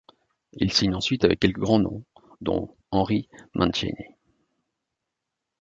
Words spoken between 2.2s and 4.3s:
dont Henry Mancini.